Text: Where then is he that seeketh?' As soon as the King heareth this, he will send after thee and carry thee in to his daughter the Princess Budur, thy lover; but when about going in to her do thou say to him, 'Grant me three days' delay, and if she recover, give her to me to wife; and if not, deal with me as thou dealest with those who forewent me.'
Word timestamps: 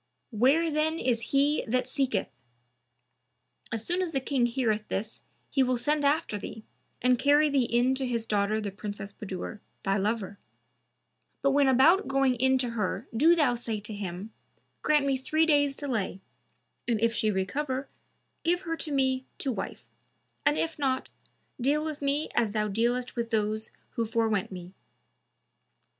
Where 0.31 0.71
then 0.71 0.97
is 0.97 1.21
he 1.29 1.63
that 1.67 1.85
seeketh?' 1.87 2.31
As 3.71 3.85
soon 3.85 4.01
as 4.01 4.13
the 4.13 4.19
King 4.19 4.47
heareth 4.47 4.87
this, 4.87 5.21
he 5.51 5.61
will 5.61 5.77
send 5.77 6.03
after 6.03 6.39
thee 6.39 6.63
and 7.03 7.19
carry 7.19 7.49
thee 7.51 7.65
in 7.65 7.93
to 7.93 8.07
his 8.07 8.25
daughter 8.25 8.59
the 8.59 8.71
Princess 8.71 9.13
Budur, 9.13 9.59
thy 9.83 9.97
lover; 9.97 10.39
but 11.43 11.51
when 11.51 11.67
about 11.67 12.07
going 12.07 12.33
in 12.37 12.57
to 12.57 12.69
her 12.71 13.07
do 13.15 13.35
thou 13.35 13.53
say 13.53 13.79
to 13.81 13.93
him, 13.93 14.33
'Grant 14.81 15.05
me 15.05 15.17
three 15.17 15.45
days' 15.45 15.75
delay, 15.75 16.19
and 16.87 16.99
if 16.99 17.13
she 17.13 17.29
recover, 17.29 17.87
give 18.43 18.61
her 18.61 18.75
to 18.77 18.91
me 18.91 19.27
to 19.37 19.51
wife; 19.51 19.85
and 20.47 20.57
if 20.57 20.79
not, 20.79 21.11
deal 21.61 21.85
with 21.85 22.01
me 22.01 22.27
as 22.33 22.53
thou 22.53 22.67
dealest 22.67 23.15
with 23.15 23.29
those 23.29 23.69
who 23.91 24.07
forewent 24.07 24.51
me.' 24.51 24.73